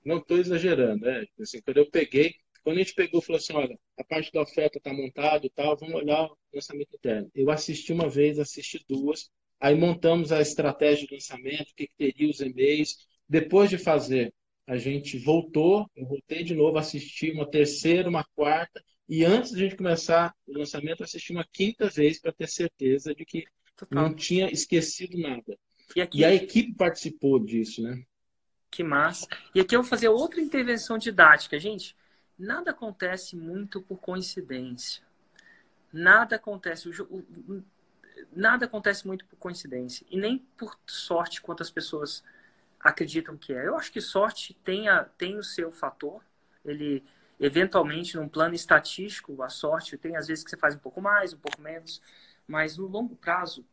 [0.05, 1.27] Não estou exagerando, é.
[1.41, 4.79] Assim, quando eu peguei, quando a gente pegou, falou assim, olha, a parte da oferta
[4.79, 7.31] está montada e tal, vamos olhar o lançamento interno.
[7.35, 11.95] Eu assisti uma vez, assisti duas, aí montamos a estratégia de lançamento, o que, que
[11.97, 13.07] teria os e-mails.
[13.29, 14.33] Depois de fazer,
[14.67, 19.59] a gente voltou, eu voltei de novo, assisti uma terceira, uma quarta, e antes de
[19.59, 23.45] a gente começar o lançamento, assisti uma quinta vez para ter certeza de que
[23.77, 24.03] Total.
[24.03, 25.59] não tinha esquecido nada.
[25.95, 26.19] E, aqui...
[26.21, 28.03] e a equipe participou disso, né?
[28.71, 29.29] Que massa.
[29.55, 31.95] E aqui eu vou fazer outra intervenção didática, gente
[32.39, 35.03] nada acontece muito por coincidência.
[35.93, 36.91] Nada acontece,
[38.33, 42.25] nada acontece muito por coincidência e nem por sorte quanto as pessoas
[42.81, 43.67] acreditam que é.
[43.67, 46.23] Eu acho que sorte tem, a, tem o seu fator.
[46.65, 47.05] Ele
[47.39, 51.33] eventualmente num plano estatístico, a sorte tem às vezes que você faz um pouco mais,
[51.33, 52.01] um pouco menos,
[52.47, 53.65] mas no longo prazo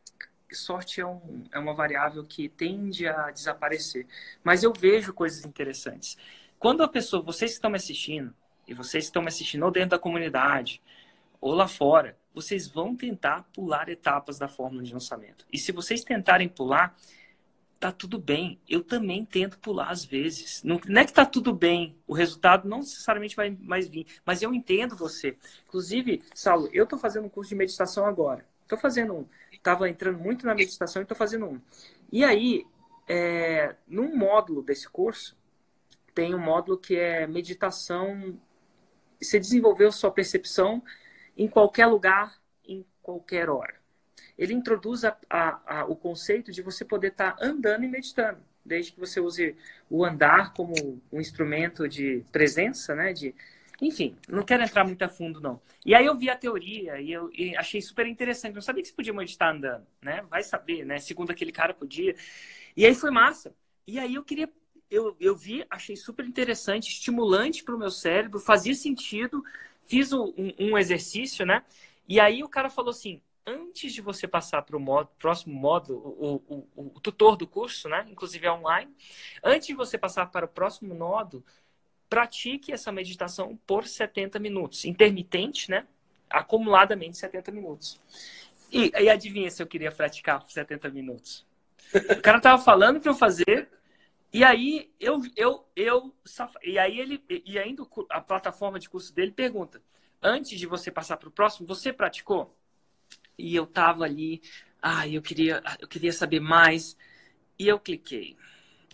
[0.54, 4.06] sorte é, um, é uma variável que tende a desaparecer.
[4.44, 6.16] Mas eu vejo coisas interessantes.
[6.58, 8.34] Quando a pessoa, vocês que estão me assistindo,
[8.72, 10.82] e vocês estão me assistindo ou dentro da comunidade
[11.40, 15.46] ou lá fora, vocês vão tentar pular etapas da fórmula de lançamento.
[15.52, 16.96] E se vocês tentarem pular,
[17.78, 18.60] tá tudo bem.
[18.68, 20.62] Eu também tento pular às vezes.
[20.62, 21.96] Não, não é que tá tudo bem.
[22.06, 24.06] O resultado não necessariamente vai mais vir.
[24.24, 25.36] Mas eu entendo você.
[25.66, 28.46] Inclusive, Saulo, eu tô fazendo um curso de meditação agora.
[28.68, 29.26] Tô fazendo um.
[29.62, 31.60] Tava entrando muito na meditação e tô fazendo um.
[32.10, 32.64] E aí,
[33.08, 35.36] é, num módulo desse curso,
[36.14, 38.38] tem um módulo que é meditação.
[39.22, 40.82] Você desenvolveu sua percepção
[41.36, 43.82] em qualquer lugar, em qualquer hora
[44.42, 48.40] ele introduz a, a, a, o conceito de você poder estar tá andando e meditando,
[48.64, 49.56] desde que você use
[49.90, 53.12] o andar como um instrumento de presença, né?
[53.12, 53.34] De,
[53.80, 55.60] enfim, não quero entrar muito a fundo, não.
[55.84, 58.54] E aí eu vi a teoria e eu e achei super interessante.
[58.54, 60.22] Não sabia que você podia meditar andando, né?
[60.28, 60.98] Vai saber, né?
[60.98, 62.14] Segundo aquele cara podia.
[62.76, 63.54] E aí foi massa.
[63.86, 64.48] E aí eu queria
[64.92, 69.42] eu, eu vi, achei super interessante, estimulante para o meu cérebro, fazia sentido,
[69.86, 71.64] fiz um, um, exercício, né?
[72.06, 76.66] E aí o cara falou assim: antes de você passar para o próximo módulo, o,
[76.76, 78.06] o, o, tutor do curso, né?
[78.10, 78.94] inclusive é online,
[79.42, 81.42] antes de você passar para o próximo nodo,
[82.06, 85.86] pratique essa meditação por 70 minutos, intermitente, né?
[86.28, 87.98] acumuladamente 70 minutos.
[88.70, 91.46] E, e adivinha se eu queria praticar por 70 minutos?
[91.94, 93.68] O cara tava falando para eu fazer,
[94.32, 96.14] e aí eu, eu, eu,
[96.62, 99.82] e aí ele, e ainda a plataforma de curso dele pergunta:
[100.22, 102.56] antes de você passar para o próximo, você praticou?
[103.38, 104.42] e eu tava ali,
[104.80, 106.96] ah, eu queria, eu queria saber mais.
[107.58, 108.36] E eu cliquei.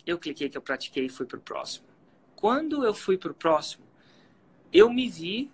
[0.07, 1.87] Eu cliquei que eu pratiquei e fui pro próximo.
[2.35, 3.85] Quando eu fui pro próximo,
[4.73, 5.51] eu me vi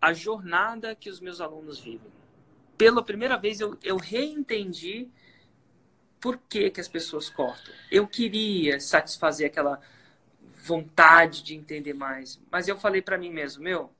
[0.00, 2.12] a jornada que os meus alunos vivem.
[2.76, 5.08] Pela primeira vez eu, eu reentendi
[6.20, 7.72] por que, que as pessoas cortam.
[7.90, 9.80] Eu queria satisfazer aquela
[10.64, 13.90] vontade de entender mais, mas eu falei para mim mesmo, meu,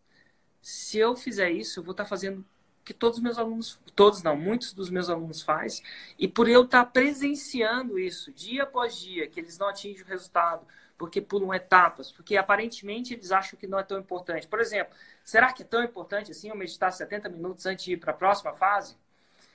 [0.60, 2.44] se eu fizer isso, eu vou estar tá fazendo
[2.84, 5.82] que todos os meus alunos, todos não, muitos dos meus alunos faz,
[6.18, 10.66] e por eu estar presenciando isso dia após dia, que eles não atingem o resultado,
[10.96, 14.48] porque pulam etapas, porque aparentemente eles acham que não é tão importante.
[14.48, 17.98] Por exemplo, será que é tão importante assim eu meditar 70 minutos antes de ir
[17.98, 18.96] para a próxima fase?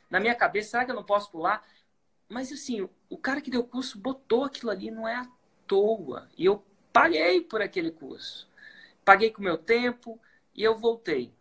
[0.10, 1.64] Na minha cabeça, será que eu não posso pular?
[2.30, 5.28] Mas assim, o cara que deu o curso botou aquilo ali, não é à
[5.68, 6.30] toa.
[6.38, 8.50] E eu paguei por aquele curso.
[9.06, 10.20] Paguei com meu tempo
[10.56, 11.34] e eu voltei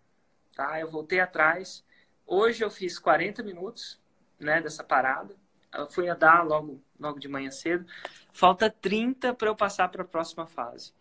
[0.55, 0.79] tá?
[0.79, 1.85] Eu voltei atrás.
[2.27, 4.01] Hoje eu fiz 40 minutos,
[4.39, 5.35] né, dessa parada.
[5.75, 7.87] Eu fui andar logo, logo de manhã cedo.
[8.33, 10.93] Falta 30 para eu passar para a próxima fase.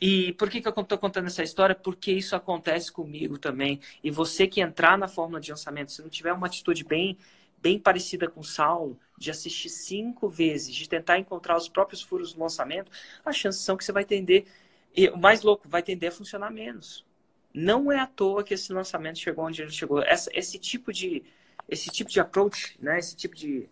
[0.00, 1.74] E por que, que eu estou contando essa história?
[1.74, 3.80] Porque isso acontece comigo também.
[4.02, 7.16] E você que entrar na fórmula de lançamento, se não tiver uma atitude bem,
[7.66, 12.40] bem parecida com Saulo, de assistir cinco vezes, de tentar encontrar os próprios furos do
[12.40, 12.92] lançamento,
[13.24, 14.46] as chances são que você vai tender,
[14.94, 17.04] e o mais louco, vai tender a funcionar menos.
[17.52, 20.00] Não é à toa que esse lançamento chegou onde ele chegou.
[20.00, 21.24] Essa, esse tipo de
[21.68, 23.00] esse tipo de approach, né?
[23.00, 23.68] Esse tipo de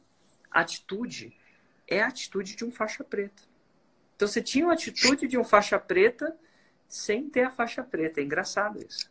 [0.50, 1.32] atitude
[1.86, 3.44] é a atitude de um faixa preta.
[4.16, 6.36] Então você tinha uma atitude de um faixa preta
[6.88, 8.20] sem ter a faixa preta.
[8.20, 9.08] É engraçado isso.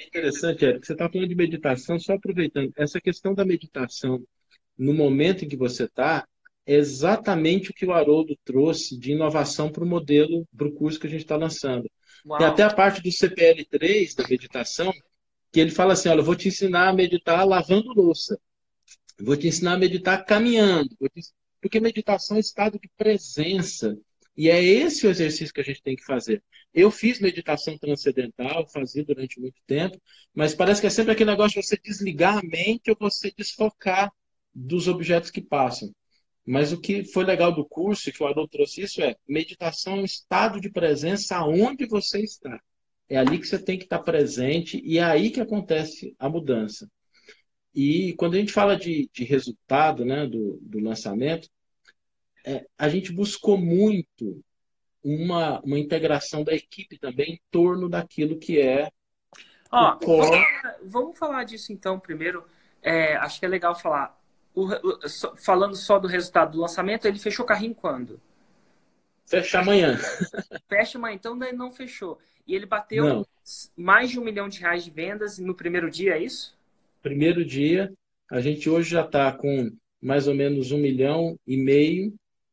[0.00, 0.86] É interessante, Eric.
[0.86, 2.72] Você está falando de meditação, só aproveitando.
[2.74, 4.24] Essa questão da meditação
[4.76, 6.26] no momento em que você está,
[6.66, 10.98] é exatamente o que o Haroldo trouxe de inovação para o modelo, para o curso
[10.98, 11.90] que a gente está lançando.
[12.26, 12.38] Uau.
[12.38, 14.90] Tem até a parte do CPL3, da meditação,
[15.52, 18.40] que ele fala assim: olha, eu vou te ensinar a meditar lavando louça.
[19.18, 20.96] Eu vou te ensinar a meditar caminhando.
[21.60, 23.98] Porque meditação é estado de presença.
[24.36, 26.42] E é esse o exercício que a gente tem que fazer.
[26.72, 30.00] Eu fiz meditação transcendental, fazia durante muito tempo,
[30.34, 34.10] mas parece que é sempre aquele negócio de você desligar a mente ou você desfocar
[34.54, 35.92] dos objetos que passam.
[36.46, 39.94] Mas o que foi legal do curso, e que o Haroldo trouxe isso, é meditação
[39.98, 42.60] é um estado de presença aonde você está.
[43.08, 46.88] É ali que você tem que estar presente e é aí que acontece a mudança.
[47.74, 51.48] E quando a gente fala de, de resultado né, do, do lançamento,
[52.44, 54.42] é, a gente buscou muito
[55.02, 58.90] uma, uma integração da equipe também em torno daquilo que é.
[59.70, 60.46] Ó, vamos,
[60.84, 62.44] vamos, falar disso então primeiro.
[62.82, 64.20] É, acho que é legal falar
[64.54, 68.20] o, o, falando só do resultado do lançamento, ele fechou o carrinho quando?
[69.26, 69.96] Fecha amanhã.
[70.68, 72.18] Fecha amanhã, então daí não fechou.
[72.46, 73.26] E ele bateu não.
[73.76, 76.58] mais de um milhão de reais de vendas no primeiro dia, é isso?
[77.00, 77.92] Primeiro dia,
[78.30, 79.70] a gente hoje já está com
[80.02, 82.12] mais ou menos um milhão e meio.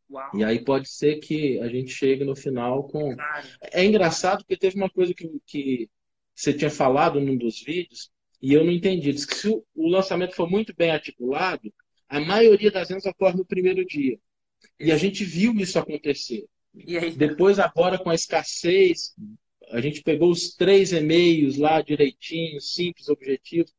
[0.09, 0.31] Uau.
[0.33, 3.15] E aí pode ser que a gente chegue no final com.
[3.15, 3.47] Claro.
[3.71, 5.89] É engraçado porque teve uma coisa que, que
[6.33, 8.09] você tinha falado num dos vídeos
[8.41, 9.11] e eu não entendi.
[9.11, 11.73] Diz que se o lançamento for muito bem articulado,
[12.07, 14.17] a maioria das vendas ocorre no primeiro dia.
[14.79, 16.45] E a gente viu isso acontecer.
[17.15, 19.15] Depois, agora, com a escassez,
[19.69, 23.73] a gente pegou os três e-mails lá direitinho, simples, objetivos.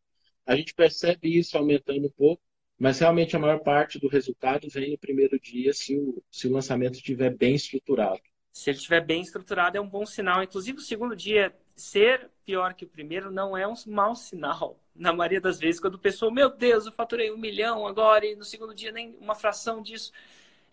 [0.45, 2.43] A gente percebe isso aumentando um pouco.
[2.79, 6.53] Mas realmente a maior parte do resultado vem no primeiro dia se o, se o
[6.53, 8.21] lançamento estiver bem estruturado.
[8.53, 10.43] Se ele estiver bem estruturado, é um bom sinal.
[10.43, 14.81] Inclusive, o segundo dia ser pior que o primeiro não é um mau sinal.
[14.95, 18.35] Na maioria das vezes, quando o pessoa, meu Deus, eu faturei um milhão agora e
[18.35, 20.13] no segundo dia nem uma fração disso.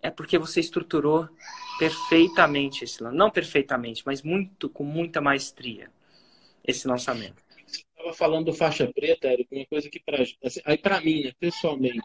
[0.01, 1.29] É porque você estruturou
[1.77, 3.19] perfeitamente esse lançamento.
[3.19, 5.91] Não perfeitamente, mas muito, com muita maestria,
[6.63, 7.44] esse lançamento.
[8.05, 11.31] Estava falando do faixa preta, Érico, uma coisa que para assim, aí para mim, né,
[11.39, 12.03] pessoalmente,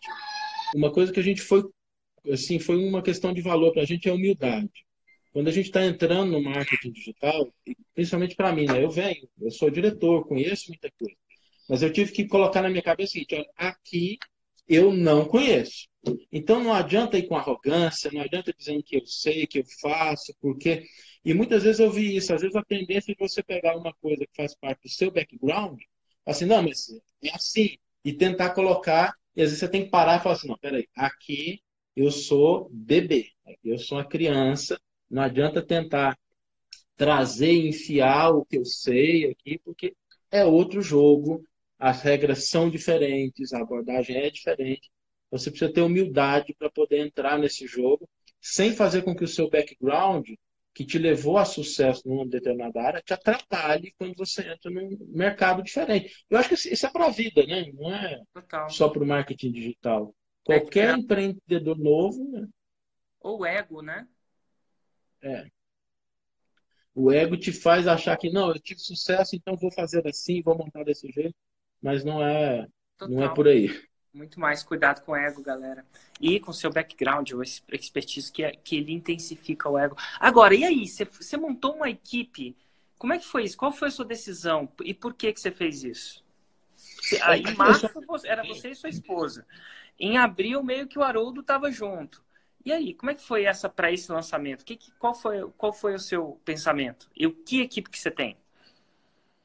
[0.74, 1.62] uma coisa que a gente foi
[2.32, 4.70] assim, foi uma questão de valor para a gente é humildade.
[5.30, 7.52] Quando a gente está entrando no marketing digital,
[7.94, 8.82] principalmente para mim, né?
[8.82, 11.14] Eu venho, eu sou diretor, conheço muita coisa.
[11.68, 14.16] Mas eu tive que colocar na minha cabeça o seguinte: olha, aqui
[14.66, 15.86] eu não conheço.
[16.32, 20.34] Então não adianta ir com arrogância, não adianta dizendo que eu sei, que eu faço,
[20.40, 20.84] porque.
[21.22, 24.24] E muitas vezes eu vi isso, às vezes a tendência é você pegar uma coisa
[24.24, 25.78] que faz parte do seu background,
[26.26, 26.88] assim, não, mas
[27.22, 30.48] é assim, e tentar colocar, e às vezes você tem que parar e falar assim,
[30.48, 31.62] não, peraí, aqui
[31.96, 34.80] eu sou bebê, aqui eu sou uma criança,
[35.10, 36.18] não adianta tentar
[36.96, 39.94] trazer enfiar o que eu sei aqui, porque
[40.30, 41.44] é outro jogo,
[41.78, 44.90] as regras são diferentes, a abordagem é diferente.
[45.30, 48.08] Você precisa ter humildade para poder entrar nesse jogo,
[48.40, 50.28] sem fazer com que o seu background,
[50.72, 55.62] que te levou a sucesso numa determinada área, te atrapalhe quando você entra num mercado
[55.62, 56.24] diferente.
[56.28, 57.70] Eu acho que isso é para a vida, né?
[57.72, 58.70] Não é Total.
[58.70, 60.14] só para o marketing digital.
[60.44, 62.24] Qualquer é empreendedor novo.
[62.30, 62.48] Né?
[63.20, 64.06] Ou ego, né?
[65.22, 65.46] É.
[66.94, 70.56] O ego te faz achar que não, eu tive sucesso, então vou fazer assim, vou
[70.56, 71.34] montar desse jeito,
[71.80, 72.66] mas não é,
[73.00, 73.68] não é por aí.
[74.12, 75.84] Muito mais cuidado com o ego, galera.
[76.20, 79.96] E com seu background, o expertise que, é, que ele intensifica o ego.
[80.18, 80.88] Agora, e aí?
[80.88, 82.56] Você, você montou uma equipe.
[82.98, 83.56] Como é que foi isso?
[83.56, 84.68] Qual foi a sua decisão?
[84.84, 86.24] E por que, que você fez isso?
[87.22, 87.88] Aí, em março,
[88.24, 89.46] era você e sua esposa.
[89.98, 92.22] Em abril, meio que o Haroldo estava junto.
[92.64, 94.64] E aí, como é que foi essa para esse lançamento?
[94.64, 97.08] Que, que, qual, foi, qual foi o seu pensamento?
[97.16, 98.36] E o que equipe que você tem?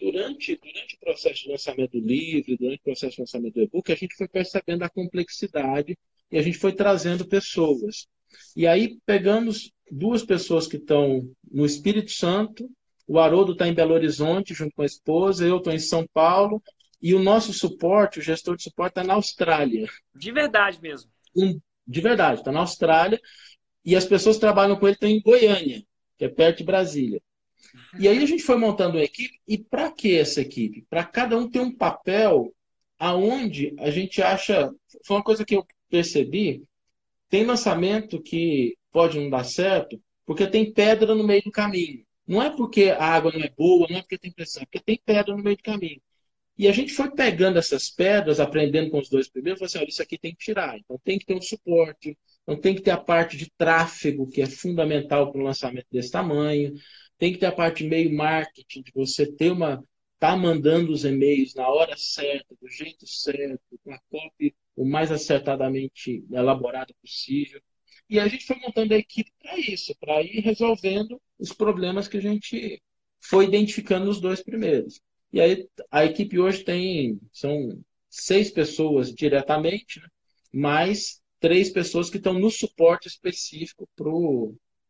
[0.05, 3.91] Durante, durante o processo de lançamento do livro, durante o processo de lançamento do e-book,
[3.91, 5.97] a gente foi percebendo a complexidade
[6.31, 8.07] e a gente foi trazendo pessoas.
[8.55, 12.69] E aí pegamos duas pessoas que estão no Espírito Santo,
[13.07, 16.61] o Haroldo está em Belo Horizonte junto com a esposa, eu estou em São Paulo,
[17.01, 19.87] e o nosso suporte, o gestor de suporte, está na Austrália.
[20.13, 21.09] De verdade mesmo.
[21.87, 23.19] De verdade, está na Austrália.
[23.83, 25.83] E as pessoas que trabalham com ele estão em Goiânia,
[26.15, 27.19] que é perto de Brasília.
[27.99, 29.39] E aí a gente foi montando uma equipe.
[29.47, 30.85] E para que essa equipe?
[30.89, 32.53] Para cada um ter um papel
[32.97, 34.71] aonde a gente acha.
[35.05, 36.63] Foi uma coisa que eu percebi.
[37.29, 42.03] Tem lançamento que pode não dar certo porque tem pedra no meio do caminho.
[42.27, 44.79] Não é porque a água não é boa, não é porque tem pressão, é porque
[44.79, 46.01] tem pedra no meio do caminho.
[46.57, 49.89] E a gente foi pegando essas pedras, aprendendo com os dois primeiros, falou assim, olha,
[49.89, 50.77] isso aqui tem que tirar.
[50.77, 54.41] Então tem que ter um suporte, então tem que ter a parte de tráfego, que
[54.41, 56.73] é fundamental para um lançamento desse tamanho,
[57.17, 59.83] tem que ter a parte meio marketing, de você ter uma.
[60.19, 65.11] tá mandando os e-mails na hora certa, do jeito certo, com a copy o mais
[65.11, 67.61] acertadamente elaborada possível.
[68.09, 72.17] E a gente foi montando a equipe para isso, para ir resolvendo os problemas que
[72.17, 72.81] a gente
[73.21, 75.01] foi identificando nos dois primeiros.
[75.31, 80.07] E aí a equipe hoje tem são seis pessoas diretamente, né?
[80.53, 83.89] mais três pessoas que estão no suporte específico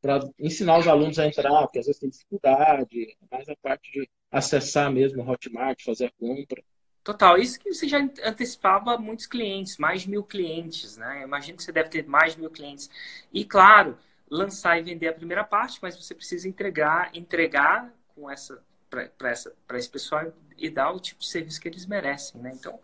[0.05, 4.07] para ensinar os alunos a entrar, porque às vezes tem dificuldade, mais a parte de
[4.31, 6.63] acessar mesmo o Hotmart, fazer a compra.
[7.03, 11.23] Total, isso que você já antecipava muitos clientes, mais de mil clientes, né?
[11.23, 12.87] Imagino que você deve ter mais de mil clientes.
[13.33, 13.97] E claro,
[14.29, 19.89] lançar e vender a primeira parte, mas você precisa entregar, entregar com essa para esse
[19.89, 22.51] pessoal e dar o tipo de serviço que eles merecem, né?
[22.53, 22.79] Então,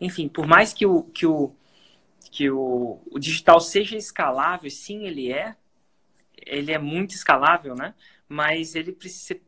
[0.00, 1.54] enfim, por mais que o, que o,
[2.30, 5.56] que o, o digital seja escalável, sim, ele é,
[6.46, 7.94] ele é muito escalável, né?
[8.28, 9.40] Mas ele precisa,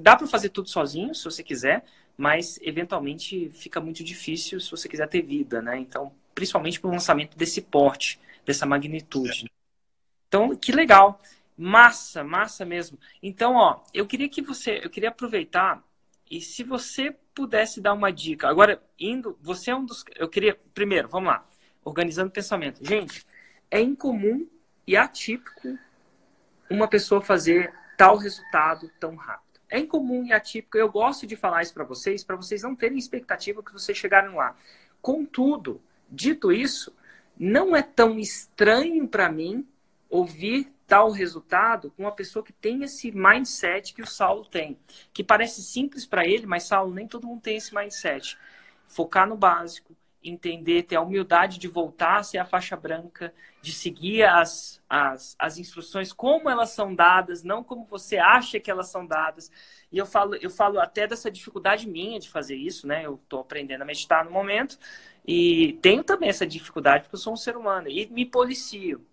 [0.00, 1.84] dá para fazer tudo sozinho, se você quiser,
[2.16, 5.78] mas eventualmente fica muito difícil se você quiser ter vida, né?
[5.78, 9.50] Então, principalmente para o lançamento desse porte, dessa magnitude.
[10.28, 11.20] Então, que legal.
[11.56, 12.98] Massa, massa mesmo.
[13.22, 15.82] Então, ó, eu queria que você, eu queria aproveitar
[16.30, 18.48] e se você pudesse dar uma dica.
[18.48, 21.46] Agora, indo, você é um dos, eu queria, primeiro, vamos lá,
[21.84, 22.84] organizando o pensamento.
[22.84, 23.24] Gente,
[23.70, 24.46] é incomum
[24.86, 25.78] e atípico
[26.70, 29.60] uma pessoa fazer tal resultado tão rápido.
[29.68, 30.78] É incomum e atípico.
[30.78, 34.34] Eu gosto de falar isso para vocês, para vocês não terem expectativa que vocês chegarem
[34.34, 34.56] lá.
[35.00, 36.94] Contudo, dito isso,
[37.38, 39.66] não é tão estranho para mim
[40.08, 44.78] ouvir tal resultado com uma pessoa que tem esse mindset que o Saulo tem,
[45.12, 48.38] que parece simples para ele, mas Saulo nem todo mundo tem esse mindset.
[48.86, 53.72] Focar no básico, entender, ter a humildade de voltar a ser a faixa branca, de
[53.72, 58.88] seguir as, as, as instruções como elas são dadas, não como você acha que elas
[58.88, 59.52] são dadas.
[59.92, 63.04] E eu falo, eu falo até dessa dificuldade minha de fazer isso, né?
[63.04, 64.78] Eu estou aprendendo a meditar no momento
[65.26, 69.06] e tenho também essa dificuldade porque eu sou um ser humano e me policio.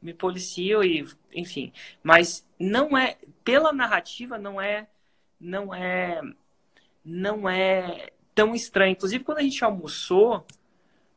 [0.00, 1.72] Me policio e, enfim,
[2.02, 4.86] mas não é pela narrativa não é
[5.40, 6.20] não é
[7.04, 8.92] não é tão estranho.
[8.92, 10.46] Inclusive, quando a gente almoçou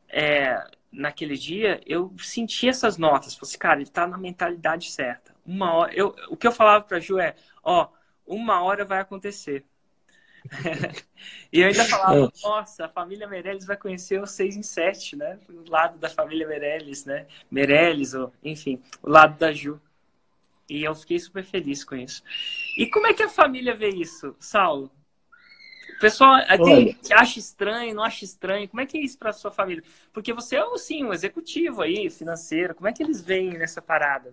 [0.08, 3.34] é, naquele dia, eu senti essas notas.
[3.34, 5.34] Falei assim, cara, ele tá na mentalidade certa.
[5.44, 5.94] Uma hora.
[5.94, 7.88] Eu, o que eu falava pra Ju é, ó,
[8.26, 9.64] uma hora vai acontecer.
[11.52, 15.38] e eu ainda falava, nossa, a família Meirelles vai conhecer o 6 em 7, né?
[15.48, 17.26] O lado da família Meirelles, né?
[17.50, 19.80] Meirelles, ou, enfim, o lado da Ju.
[20.68, 22.22] E eu fiquei super feliz com isso.
[22.76, 24.90] E como é que a família vê isso, Saulo?
[25.98, 28.68] O pessoal tem, acha estranho, não acha estranho.
[28.68, 29.82] Como é que é isso para sua família?
[30.12, 32.72] Porque você é, sim, um executivo aí, financeiro.
[32.72, 34.32] Como é que eles veem nessa parada?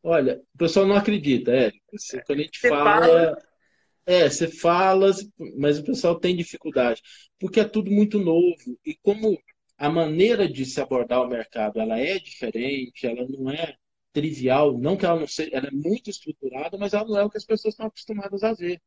[0.00, 1.72] Olha, o pessoal não acredita, é.
[1.92, 3.38] Assim, quando a gente você fala, fala...
[4.06, 5.10] É, você fala,
[5.58, 7.02] mas o pessoal tem dificuldade.
[7.40, 8.78] Porque é tudo muito novo.
[8.84, 9.36] E como
[9.76, 13.74] a maneira de se abordar o mercado ela é diferente, ela não é
[14.12, 17.30] trivial, não que ela não seja, ela é muito estruturada, mas ela não é o
[17.30, 18.80] que as pessoas estão acostumadas a ver.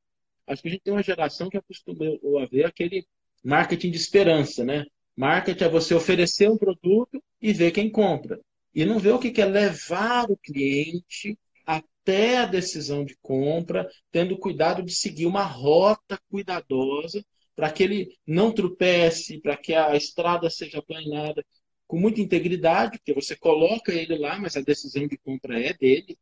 [0.50, 3.06] Acho que a gente tem uma geração que acostumou a ver aquele
[3.44, 4.86] marketing de esperança, né?
[5.16, 8.40] Marketing é você oferecer um produto e ver quem compra.
[8.74, 14.38] E não ver o que é levar o cliente até a decisão de compra, tendo
[14.38, 17.24] cuidado de seguir uma rota cuidadosa
[17.56, 21.46] para que ele não tropece, para que a estrada seja planada
[21.86, 26.18] com muita integridade, porque você coloca ele lá, mas a decisão de compra é dele,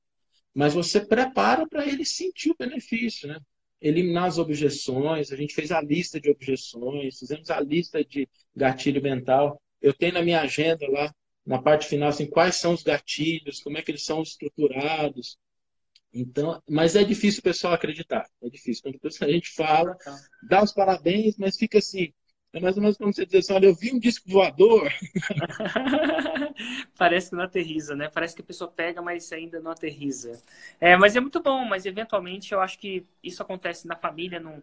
[0.54, 3.40] mas você prepara para ele sentir o benefício, né?
[3.82, 9.02] Eliminar as objeções, a gente fez a lista de objeções, fizemos a lista de gatilho
[9.02, 9.62] mental.
[9.82, 11.13] Eu tenho na minha agenda lá,
[11.46, 15.38] na parte final, assim, quais são os gatilhos, como é que eles são estruturados.
[16.13, 18.26] Então, mas é difícil o pessoal acreditar.
[18.42, 18.84] É difícil.
[18.84, 19.96] Quando a gente fala,
[20.50, 22.12] dá os parabéns, mas fica assim,
[22.54, 24.92] é mais ou menos como você assim, olha, eu vi um disco voador.
[26.98, 28.10] Parece que não aterriza, né?
[28.10, 30.42] Parece que a pessoa pega, mas ainda não aterriza.
[30.80, 34.62] É, mas é muito bom, mas eventualmente eu acho que isso acontece na família, num,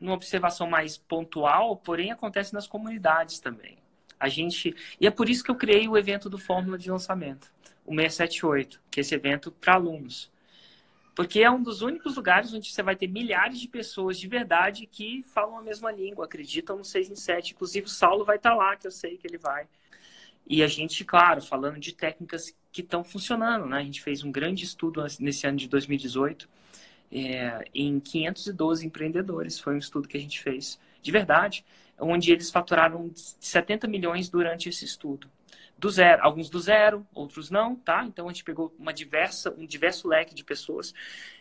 [0.00, 3.76] numa observação mais pontual, porém acontece nas comunidades também.
[4.18, 4.74] A gente.
[5.00, 7.50] E é por isso que eu criei o evento do Fórmula de Lançamento,
[7.84, 10.30] o 678, que é esse evento para alunos.
[11.14, 14.86] Porque é um dos únicos lugares onde você vai ter milhares de pessoas de verdade
[14.86, 17.52] que falam a mesma língua, acreditam no 6 em 7.
[17.52, 19.66] Inclusive o Saulo vai estar lá, que eu sei que ele vai.
[20.46, 23.78] E a gente, claro, falando de técnicas que estão funcionando, né?
[23.78, 26.48] A gente fez um grande estudo nesse ano de 2018
[27.12, 29.60] é, em 512 empreendedores.
[29.60, 31.64] Foi um estudo que a gente fez de verdade,
[32.02, 35.30] onde eles faturaram 70 milhões durante esse estudo
[35.78, 38.04] do zero, alguns do zero, outros não, tá?
[38.04, 40.94] Então a gente pegou uma diversa, um diverso leque de pessoas.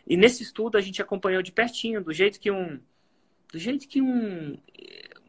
[0.07, 2.79] E nesse estudo a gente acompanhou de pertinho, do jeito que um
[3.51, 4.57] do jeito que um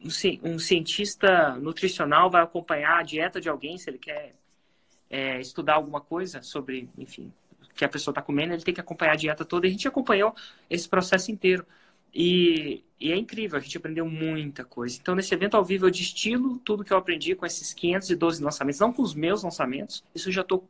[0.03, 4.35] um, um cientista nutricional vai acompanhar a dieta de alguém, se ele quer
[5.11, 7.33] é, estudar alguma coisa sobre, enfim,
[7.75, 9.67] que a pessoa está comendo, ele tem que acompanhar a dieta toda.
[9.67, 10.35] E a gente acompanhou
[10.69, 11.67] esse processo inteiro.
[12.15, 14.99] E, e, é incrível, a gente aprendeu muita coisa.
[15.01, 18.81] Então, nesse evento ao vivo, eu destilo tudo que eu aprendi com esses 512 lançamentos,
[18.81, 20.63] não com os meus lançamentos, isso eu já tô,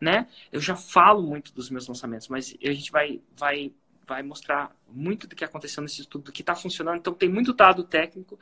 [0.00, 0.28] né?
[0.52, 3.72] Eu já falo muito dos meus lançamentos, mas a gente vai, vai,
[4.06, 6.98] vai mostrar muito do que aconteceu nesse estudo, do que está funcionando.
[6.98, 8.38] Então, tem muito dado técnico,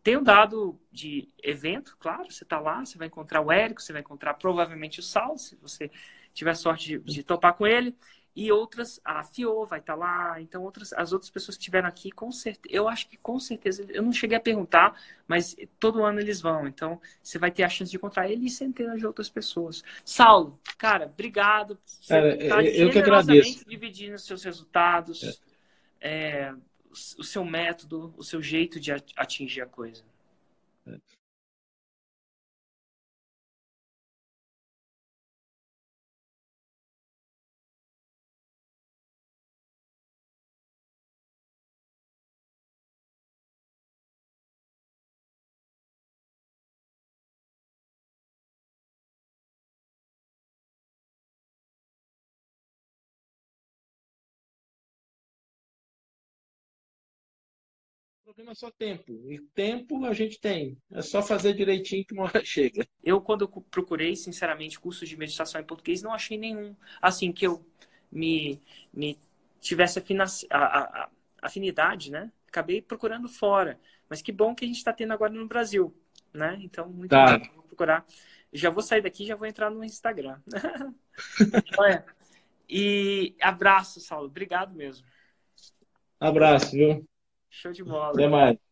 [0.00, 3.92] tem o dado de evento, claro, você está lá, você vai encontrar o Érico, você
[3.92, 5.90] vai encontrar provavelmente o Sal, se você
[6.32, 7.96] tiver sorte de, de topar com ele
[8.40, 11.88] e outras, a FIO vai estar tá lá, então outras, as outras pessoas que estiveram
[11.88, 14.96] aqui, com certeza, eu acho que com certeza, eu não cheguei a perguntar,
[15.26, 18.50] mas todo ano eles vão, então você vai ter a chance de encontrar ele e
[18.50, 19.82] centenas de outras pessoas.
[20.04, 21.76] Saulo, cara, obrigado.
[21.84, 23.68] Você cara, tá eu que agradeço.
[23.68, 25.42] dividindo os seus resultados,
[26.00, 26.48] é.
[26.48, 26.54] É,
[27.18, 30.04] o seu método, o seu jeito de atingir a coisa.
[30.86, 30.96] É.
[58.38, 59.12] problema é só tempo.
[59.28, 60.78] E tempo a gente tem.
[60.92, 62.86] É só fazer direitinho que uma hora chega.
[63.02, 66.76] Eu, quando eu procurei, sinceramente, cursos de meditação em português, não achei nenhum.
[67.02, 67.64] Assim, que eu
[68.10, 68.60] me,
[68.94, 69.18] me
[69.60, 70.00] tivesse
[71.42, 72.30] afinidade, né?
[72.46, 73.78] Acabei procurando fora.
[74.08, 75.92] Mas que bom que a gente está tendo agora no Brasil.
[76.32, 76.58] né?
[76.60, 77.24] Então, muito Tá.
[77.32, 77.54] legal.
[77.54, 78.06] Vou procurar.
[78.52, 80.40] Já vou sair daqui e já vou entrar no Instagram.
[81.78, 82.04] Olha,
[82.68, 84.26] e abraço, Saulo.
[84.26, 85.04] Obrigado mesmo.
[86.20, 87.17] Abraço, viu?
[87.50, 88.12] Show de bola.
[88.12, 88.67] Até mais.